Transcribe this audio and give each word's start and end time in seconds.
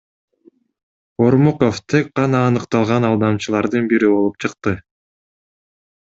Ормуков 1.25 1.81
тек 1.93 2.09
гана 2.21 2.41
аныкталган 2.47 3.07
алдамчылардын 3.11 3.93
бири 3.93 4.11
болуп 4.17 4.43
чыкты. 4.47 4.75